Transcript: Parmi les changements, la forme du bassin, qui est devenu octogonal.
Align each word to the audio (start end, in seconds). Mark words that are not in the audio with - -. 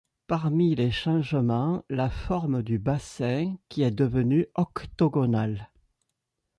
Parmi 0.25 0.73
les 0.73 0.89
changements, 0.89 1.85
la 1.87 2.09
forme 2.09 2.63
du 2.63 2.79
bassin, 2.79 3.53
qui 3.69 3.83
est 3.83 3.91
devenu 3.91 4.47
octogonal. 4.55 5.69